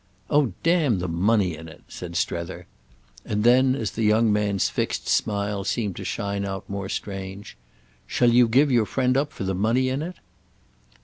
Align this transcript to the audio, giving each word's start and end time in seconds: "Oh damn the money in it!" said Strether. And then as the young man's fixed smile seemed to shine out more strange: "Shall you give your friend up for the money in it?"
"Oh 0.31 0.53
damn 0.63 0.97
the 0.97 1.07
money 1.07 1.55
in 1.55 1.67
it!" 1.67 1.83
said 1.87 2.15
Strether. 2.15 2.65
And 3.23 3.43
then 3.43 3.75
as 3.75 3.91
the 3.91 4.01
young 4.01 4.33
man's 4.33 4.67
fixed 4.67 5.07
smile 5.07 5.63
seemed 5.63 5.95
to 5.97 6.03
shine 6.03 6.43
out 6.43 6.67
more 6.67 6.89
strange: 6.89 7.55
"Shall 8.07 8.31
you 8.31 8.47
give 8.47 8.71
your 8.71 8.87
friend 8.87 9.15
up 9.15 9.31
for 9.31 9.43
the 9.43 9.53
money 9.53 9.89
in 9.89 10.01
it?" 10.01 10.15